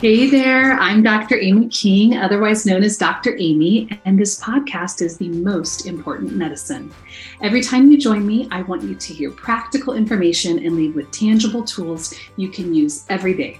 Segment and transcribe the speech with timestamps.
[0.00, 1.40] Hey there, I'm Dr.
[1.40, 3.34] Amy King, otherwise known as Dr.
[3.36, 6.94] Amy, and this podcast is the most important medicine.
[7.42, 11.10] Every time you join me, I want you to hear practical information and leave with
[11.10, 13.58] tangible tools you can use every day.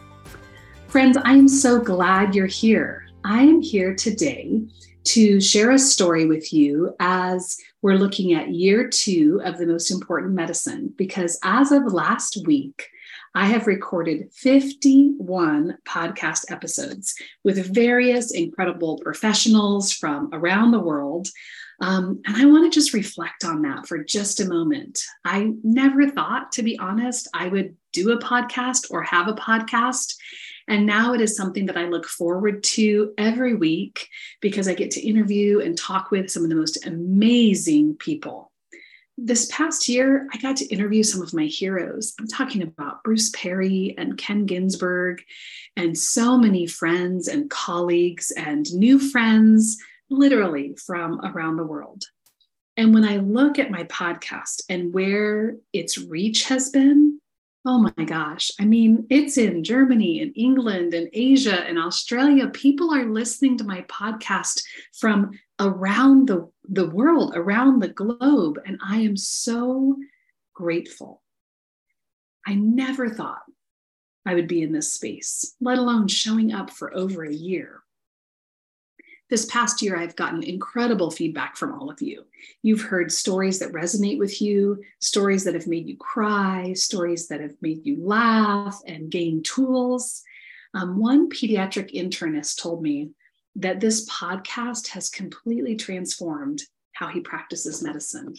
[0.86, 3.08] Friends, I am so glad you're here.
[3.24, 4.62] I am here today
[5.06, 9.90] to share a story with you as we're looking at year two of the most
[9.90, 12.90] important medicine, because as of last week,
[13.34, 17.14] I have recorded 51 podcast episodes
[17.44, 21.28] with various incredible professionals from around the world.
[21.80, 25.00] Um, and I want to just reflect on that for just a moment.
[25.24, 30.14] I never thought, to be honest, I would do a podcast or have a podcast.
[30.66, 34.08] And now it is something that I look forward to every week
[34.40, 38.50] because I get to interview and talk with some of the most amazing people
[39.20, 42.14] this past year, I got to interview some of my heroes.
[42.20, 45.22] I'm talking about Bruce Perry and Ken Ginsburg,
[45.76, 49.76] and so many friends and colleagues and new friends,
[50.08, 52.04] literally from around the world.
[52.76, 57.20] And when I look at my podcast and where its reach has been,
[57.68, 62.48] oh my gosh, I mean, it's in Germany and England and Asia and Australia.
[62.48, 64.62] People are listening to my podcast
[64.98, 68.58] from around the the world, around the globe.
[68.64, 69.96] And I am so
[70.54, 71.20] grateful.
[72.46, 73.42] I never thought
[74.24, 77.82] I would be in this space, let alone showing up for over a year.
[79.30, 82.24] This past year, I've gotten incredible feedback from all of you.
[82.62, 87.40] You've heard stories that resonate with you, stories that have made you cry, stories that
[87.40, 90.22] have made you laugh and gain tools.
[90.72, 93.10] Um, one pediatric internist told me
[93.56, 96.62] that this podcast has completely transformed
[96.92, 98.34] how he practices medicine.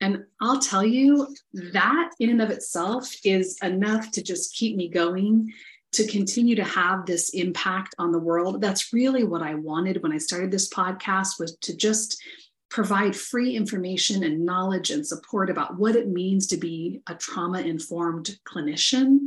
[0.00, 4.88] And I'll tell you, that in and of itself is enough to just keep me
[4.88, 5.52] going
[5.92, 8.60] to continue to have this impact on the world.
[8.60, 12.22] That's really what I wanted when I started this podcast was to just
[12.70, 17.60] provide free information and knowledge and support about what it means to be a trauma
[17.60, 19.18] informed clinician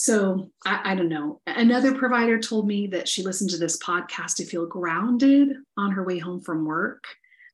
[0.00, 1.40] so I, I, don't know.
[1.46, 6.04] Another provider told me that she listened to this podcast to feel grounded on her
[6.04, 7.04] way home from work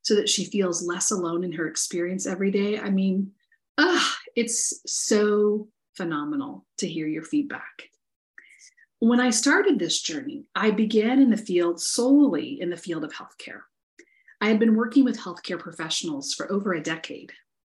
[0.02, 2.78] so that she feels less alone in her experience every day.
[2.78, 3.32] I mean,
[3.78, 4.00] uh,
[4.36, 7.90] it's so phenomenal to hear your feedback.
[8.98, 13.12] When I started this journey, I began in the field solely in the field of
[13.12, 13.60] healthcare.
[14.40, 17.32] I had been working with healthcare professionals for over a decade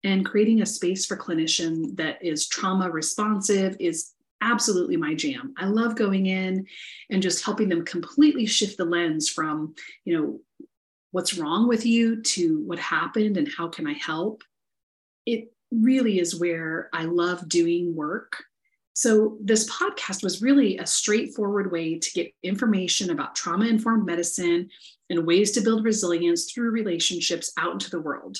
[0.04, 5.54] and creating a space for clinician that is trauma responsive, is absolutely my jam.
[5.56, 6.66] I love going in
[7.10, 9.74] and just helping them completely shift the lens from,
[10.04, 10.40] you know,
[11.10, 14.44] what's wrong with you to what happened and how can I help.
[15.26, 18.44] It really is where I love doing work.
[18.98, 24.70] So, this podcast was really a straightforward way to get information about trauma informed medicine
[25.08, 28.38] and ways to build resilience through relationships out into the world.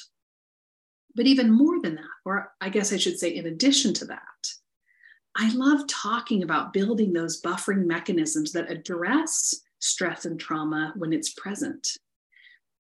[1.15, 4.53] But even more than that, or I guess I should say, in addition to that,
[5.37, 11.35] I love talking about building those buffering mechanisms that address stress and trauma when it's
[11.35, 11.87] present.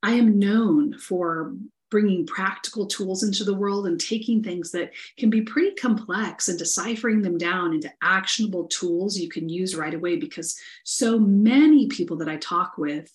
[0.03, 1.55] I am known for
[1.91, 6.59] bringing practical tools into the world and taking things that can be pretty complex and
[6.59, 12.17] deciphering them down into actionable tools you can use right away because so many people
[12.17, 13.11] that I talk with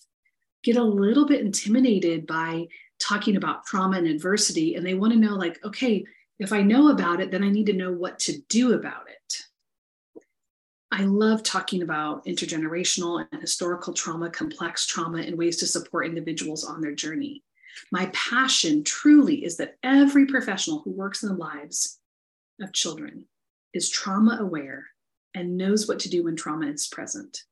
[0.62, 2.66] get a little bit intimidated by
[2.98, 6.04] talking about trauma and adversity and they want to know like okay
[6.38, 10.24] if I know about it, then I need to know what to do about it.
[10.90, 16.64] I love talking about intergenerational and historical trauma, complex trauma, and ways to support individuals
[16.64, 17.43] on their journey.
[17.90, 21.98] My passion truly is that every professional who works in the lives
[22.60, 23.26] of children
[23.72, 24.86] is trauma aware
[25.34, 27.42] and knows what to do when trauma is present.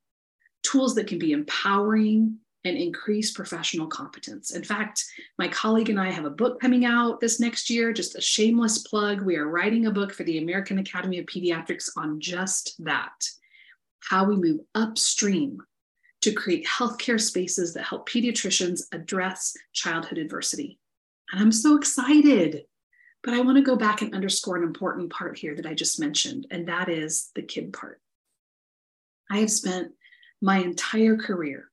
[0.62, 4.52] Tools that can be empowering, and increase professional competence.
[4.52, 5.05] In fact,
[5.38, 8.79] my colleague and I have a book coming out this next year, just a shameless
[8.79, 9.23] plug.
[9.23, 13.29] We are writing a book for the American Academy of Pediatrics on just that
[14.00, 15.58] how we move upstream
[16.22, 20.78] to create healthcare spaces that help pediatricians address childhood adversity.
[21.32, 22.64] And I'm so excited.
[23.22, 26.00] But I want to go back and underscore an important part here that I just
[26.00, 28.00] mentioned, and that is the kid part.
[29.30, 29.92] I have spent
[30.40, 31.70] my entire career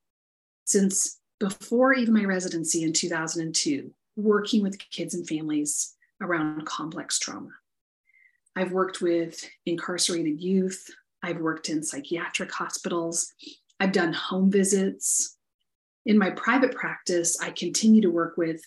[0.65, 7.49] since before even my residency in 2002, working with kids and families around complex trauma.
[8.55, 10.89] I've worked with incarcerated youth,
[11.23, 13.33] I've worked in psychiatric hospitals,
[13.79, 15.37] I've done home visits.
[16.05, 18.61] In my private practice, I continue to work with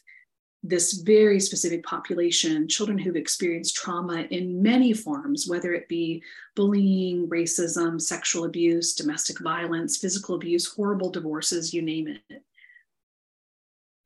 [0.63, 6.23] this very specific population, children who've experienced trauma in many forms, whether it be
[6.55, 12.43] bullying, racism, sexual abuse, domestic violence, physical abuse, horrible divorces, you name it.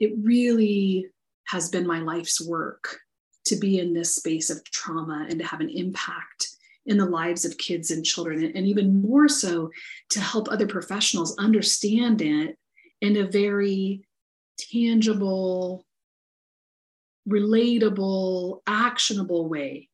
[0.00, 1.08] It really
[1.48, 3.00] has been my life's work
[3.44, 6.55] to be in this space of trauma and to have an impact
[6.86, 9.70] in the lives of kids and children, and even more so
[10.10, 12.56] to help other professionals understand it
[13.00, 14.02] in a very
[14.58, 15.84] tangible,
[17.28, 19.88] relatable, actionable way.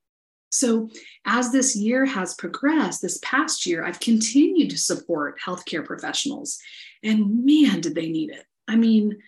[0.50, 0.90] So,
[1.24, 6.58] as this year has progressed, this past year, I've continued to support healthcare professionals.
[7.02, 8.44] And man, did they need it.
[8.68, 9.18] I mean,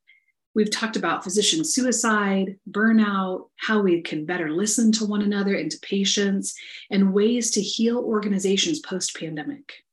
[0.55, 5.69] We've talked about physician suicide, burnout, how we can better listen to one another and
[5.71, 6.55] to patients,
[6.89, 9.85] and ways to heal organizations post pandemic.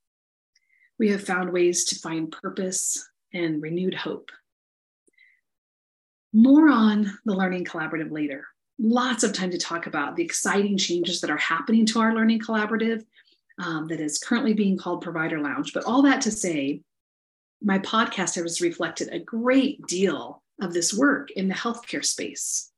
[0.99, 4.31] We have found ways to find purpose and renewed hope.
[6.33, 8.47] More on the Learning Collaborative later.
[8.79, 12.41] Lots of time to talk about the exciting changes that are happening to our Learning
[12.41, 13.05] Collaborative
[13.59, 15.73] um, that is currently being called Provider Lounge.
[15.73, 16.83] But all that to say,
[17.63, 22.71] my podcast has reflected a great deal of this work in the healthcare space.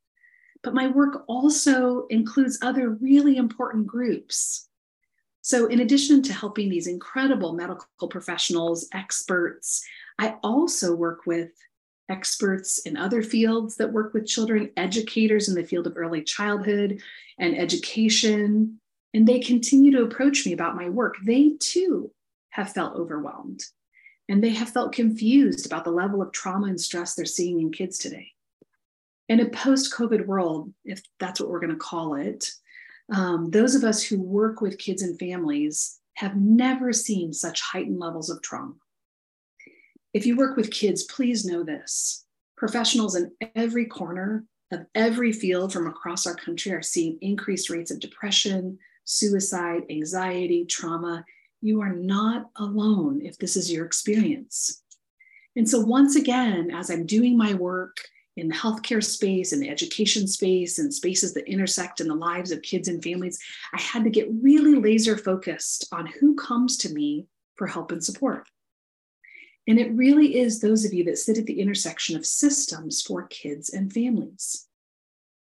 [0.62, 4.67] But my work also includes other really important groups
[5.48, 9.82] so, in addition to helping these incredible medical professionals, experts,
[10.18, 11.52] I also work with
[12.10, 17.00] experts in other fields that work with children, educators in the field of early childhood
[17.38, 18.78] and education.
[19.14, 21.16] And they continue to approach me about my work.
[21.24, 22.10] They too
[22.50, 23.64] have felt overwhelmed
[24.28, 27.72] and they have felt confused about the level of trauma and stress they're seeing in
[27.72, 28.32] kids today.
[29.30, 32.52] In a post COVID world, if that's what we're going to call it,
[33.12, 37.98] um, those of us who work with kids and families have never seen such heightened
[37.98, 38.74] levels of trauma.
[40.12, 42.24] If you work with kids, please know this.
[42.56, 47.90] Professionals in every corner of every field from across our country are seeing increased rates
[47.90, 51.24] of depression, suicide, anxiety, trauma.
[51.62, 54.82] You are not alone if this is your experience.
[55.56, 57.96] And so, once again, as I'm doing my work
[58.38, 62.52] in the healthcare space and the education space and spaces that intersect in the lives
[62.52, 63.38] of kids and families,
[63.74, 67.26] I had to get really laser focused on who comes to me
[67.56, 68.48] for help and support.
[69.66, 73.26] And it really is those of you that sit at the intersection of systems for
[73.26, 74.66] kids and families.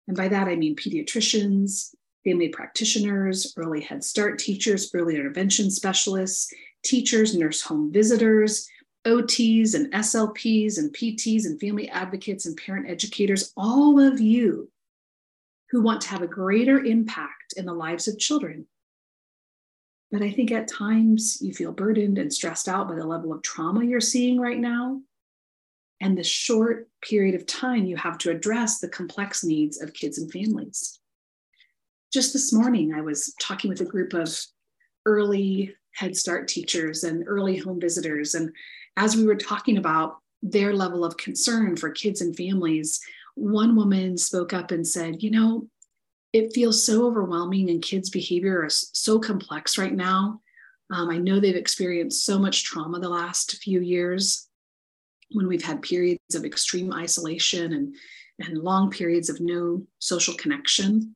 [0.08, 1.94] And by that, I mean pediatricians,
[2.24, 6.52] family practitioners, early Head Start teachers, early intervention specialists,
[6.84, 8.68] teachers, nurse home visitors,
[9.06, 14.70] OTs and SLPs and PTs and family advocates and parent educators, all of you
[15.72, 18.66] who want to have a greater impact in the lives of children.
[20.12, 23.44] But I think at times you feel burdened and stressed out by the level of
[23.44, 25.02] trauma you're seeing right now
[26.02, 30.18] and the short period of time you have to address the complex needs of kids
[30.18, 31.00] and families.
[32.12, 34.36] Just this morning, I was talking with a group of
[35.06, 38.52] early Head Start teachers and early home visitors, and
[39.00, 43.00] as we were talking about their level of concern for kids and families,
[43.36, 45.68] one woman spoke up and said, You know,
[46.34, 50.42] it feels so overwhelming and kids' behavior is so complex right now.
[50.92, 54.48] Um, I know they've experienced so much trauma the last few years
[55.32, 57.96] when we've had periods of extreme isolation and,
[58.40, 61.16] and long periods of no social connection.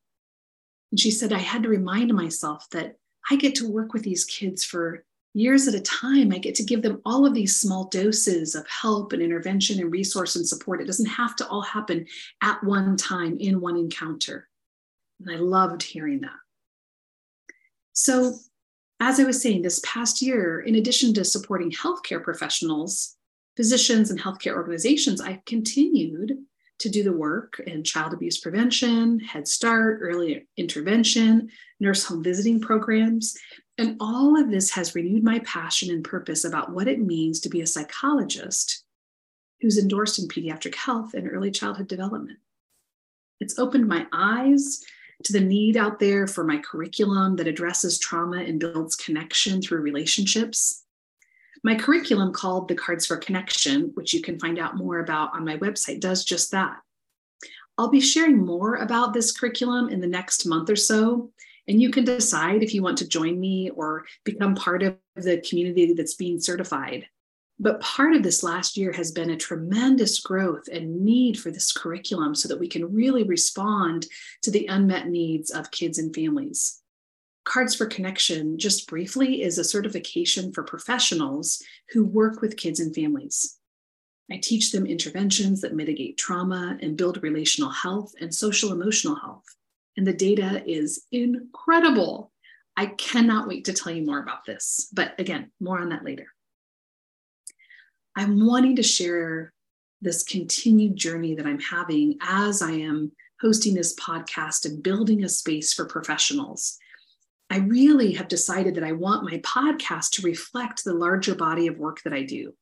[0.91, 2.95] And she said, I had to remind myself that
[3.29, 6.63] I get to work with these kids for years at a time, I get to
[6.63, 10.81] give them all of these small doses of help and intervention and resource and support.
[10.81, 12.05] It doesn't have to all happen
[12.41, 14.47] at one time in one encounter.
[15.19, 16.31] And I loved hearing that.
[17.93, 18.35] So,
[18.99, 23.15] as I was saying, this past year, in addition to supporting healthcare professionals,
[23.57, 26.37] physicians, and healthcare organizations, I've continued
[26.83, 31.49] to do the work in child abuse prevention, Head Start, early intervention,
[31.79, 33.37] nurse home visiting programs,
[33.77, 37.49] and all of this has renewed my passion and purpose about what it means to
[37.49, 38.83] be a psychologist
[39.61, 42.39] who's endorsed in pediatric health and early childhood development.
[43.39, 44.83] It's opened my eyes
[45.23, 49.79] to the need out there for my curriculum that addresses trauma and builds connection through
[49.79, 50.82] relationships.
[51.63, 55.45] My curriculum, called the Cards for Connection, which you can find out more about on
[55.45, 56.77] my website, does just that.
[57.77, 61.31] I'll be sharing more about this curriculum in the next month or so.
[61.67, 65.41] And you can decide if you want to join me or become part of the
[65.47, 67.07] community that's being certified.
[67.59, 71.71] But part of this last year has been a tremendous growth and need for this
[71.71, 74.07] curriculum so that we can really respond
[74.41, 76.82] to the unmet needs of kids and families.
[77.43, 82.95] Cards for Connection, just briefly, is a certification for professionals who work with kids and
[82.95, 83.57] families.
[84.31, 89.43] I teach them interventions that mitigate trauma and build relational health and social emotional health.
[89.97, 92.31] And the data is incredible.
[92.77, 94.87] I cannot wait to tell you more about this.
[94.93, 96.27] But again, more on that later.
[98.15, 99.53] I'm wanting to share
[100.01, 105.29] this continued journey that I'm having as I am hosting this podcast and building a
[105.29, 106.77] space for professionals.
[107.53, 111.77] I really have decided that I want my podcast to reflect the larger body of
[111.77, 112.55] work that I do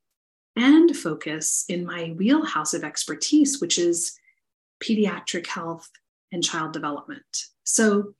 [0.54, 4.14] and focus in my wheelhouse of expertise, which is
[4.84, 5.88] pediatric health
[6.30, 7.24] and child development.
[7.64, 8.12] So,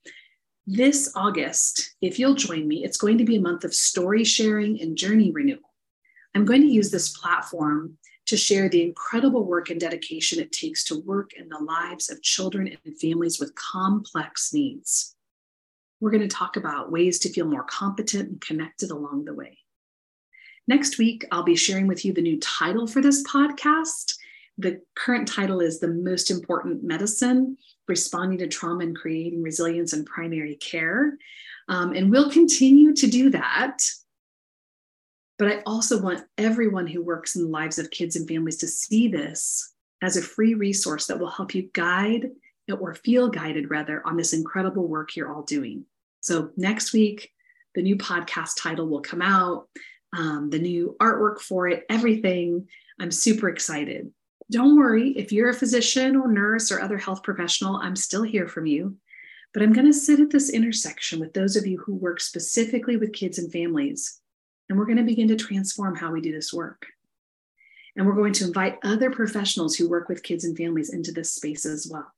[0.66, 4.80] this August, if you'll join me, it's going to be a month of story sharing
[4.80, 5.74] and journey renewal.
[6.34, 7.98] I'm going to use this platform
[8.28, 12.22] to share the incredible work and dedication it takes to work in the lives of
[12.22, 15.16] children and families with complex needs.
[16.02, 19.58] We're going to talk about ways to feel more competent and connected along the way.
[20.66, 24.14] Next week, I'll be sharing with you the new title for this podcast.
[24.58, 27.56] The current title is The Most Important Medicine
[27.86, 31.18] Responding to Trauma and Creating Resilience in Primary Care.
[31.68, 33.78] Um, and we'll continue to do that.
[35.38, 38.66] But I also want everyone who works in the lives of kids and families to
[38.66, 42.32] see this as a free resource that will help you guide
[42.76, 45.84] or feel guided rather on this incredible work you're all doing.
[46.22, 47.30] So next week,
[47.74, 49.68] the new podcast title will come out
[50.14, 52.68] um, the new artwork for it, everything.
[53.00, 54.12] I'm super excited.
[54.50, 58.46] Don't worry, if you're a physician or nurse or other health professional, I'm still here
[58.46, 58.96] from you.
[59.54, 62.96] But I'm going to sit at this intersection with those of you who work specifically
[62.96, 64.20] with kids and families.
[64.68, 66.86] And we're going to begin to transform how we do this work.
[67.96, 71.32] And we're going to invite other professionals who work with kids and families into this
[71.34, 72.12] space as well.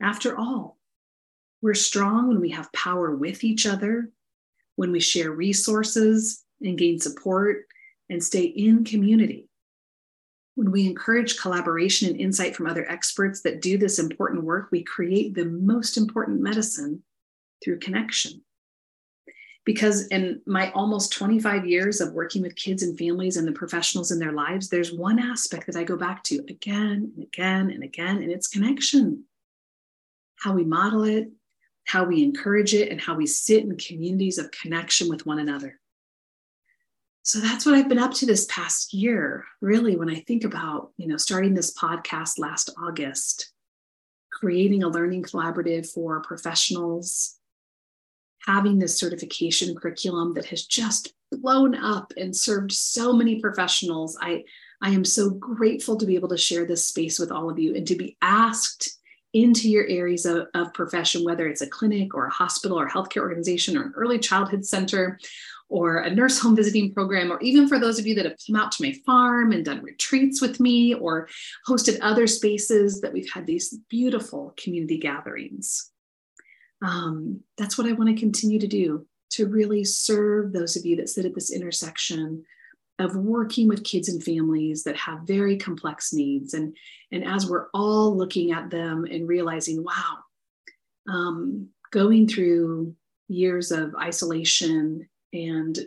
[0.00, 0.78] After all,
[1.64, 4.10] we're strong when we have power with each other,
[4.76, 7.64] when we share resources, and gain support
[8.10, 9.48] and stay in community.
[10.56, 14.82] When we encourage collaboration and insight from other experts that do this important work, we
[14.82, 17.02] create the most important medicine
[17.64, 18.42] through connection.
[19.64, 24.10] Because in my almost 25 years of working with kids and families and the professionals
[24.10, 27.82] in their lives, there's one aspect that I go back to again and again and
[27.82, 29.24] again, and it's connection.
[30.36, 31.30] How we model it,
[31.94, 35.78] how we encourage it, and how we sit in communities of connection with one another
[37.26, 40.90] so that's what I've been up to this past year, really, when I think about,
[40.98, 43.50] you know, starting this podcast last August,
[44.30, 47.38] creating a learning collaborative for professionals,
[48.46, 54.18] having this certification curriculum that has just blown up and served so many professionals.
[54.20, 54.44] I,
[54.82, 57.74] I am so grateful to be able to share this space with all of you
[57.74, 58.98] and to be asked
[59.34, 62.90] into your areas of, of profession, whether it's a clinic or a hospital or a
[62.90, 65.18] healthcare organization or an early childhood center
[65.68, 68.54] or a nurse home visiting program, or even for those of you that have come
[68.54, 71.28] out to my farm and done retreats with me or
[71.68, 75.90] hosted other spaces that we've had these beautiful community gatherings.
[76.80, 80.96] Um, that's what I want to continue to do to really serve those of you
[80.96, 82.44] that sit at this intersection
[82.98, 86.54] of working with kids and families that have very complex needs.
[86.54, 86.76] And,
[87.10, 90.18] and as we're all looking at them and realizing, wow,
[91.08, 92.94] um, going through
[93.28, 95.78] years of isolation and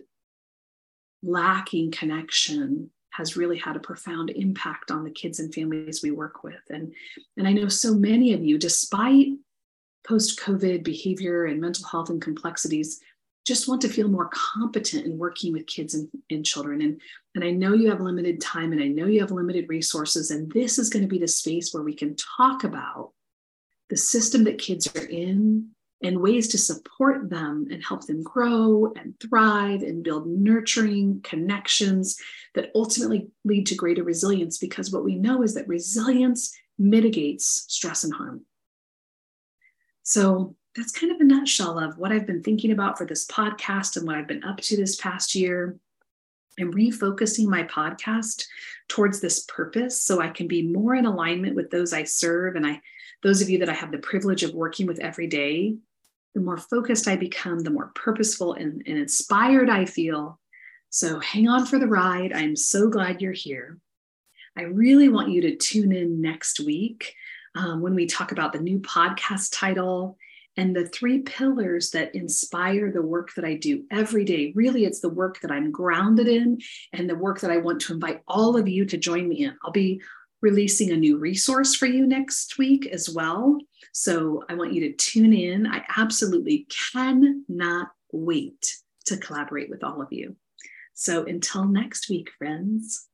[1.23, 6.43] lacking connection has really had a profound impact on the kids and families we work
[6.43, 6.61] with.
[6.69, 6.93] And,
[7.35, 9.27] and I know so many of you, despite
[10.07, 12.99] post COVID behavior and mental health and complexities,
[13.47, 16.81] just want to feel more competent in working with kids and, and children.
[16.81, 17.01] And,
[17.33, 20.31] and I know you have limited time and I know you have limited resources.
[20.31, 23.13] And this is going to be the space where we can talk about
[23.89, 25.69] the system that kids are in,
[26.03, 32.17] and ways to support them and help them grow and thrive and build nurturing connections
[32.53, 34.59] that ultimately lead to greater resilience.
[34.59, 38.45] Because what we know is that resilience mitigates stress and harm.
[40.03, 43.97] So that's kind of a nutshell of what I've been thinking about for this podcast
[43.97, 45.75] and what I've been up to this past year.
[46.59, 48.45] I'm refocusing my podcast
[48.87, 52.65] towards this purpose so I can be more in alignment with those I serve and
[52.65, 52.79] I
[53.23, 55.75] those of you that I have the privilege of working with every day
[56.35, 60.39] the more focused I become, the more purposeful and, and inspired I feel.
[60.91, 62.31] So hang on for the ride.
[62.31, 63.79] I'm so glad you're here.
[64.55, 67.15] I really want you to tune in next week.
[67.55, 70.17] um, when we talk about the new podcast title
[70.57, 74.51] and the three pillars that inspire the work that I do every day.
[74.55, 76.59] Really, it's the work that I'm grounded in
[76.93, 79.55] and the work that I want to invite all of you to join me in.
[79.63, 80.01] I'll be
[80.41, 83.59] releasing a new resource for you next week as well.
[83.93, 85.67] So I want you to tune in.
[85.67, 90.35] I absolutely cannot wait to collaborate with all of you.
[90.95, 93.07] So until next week, friends,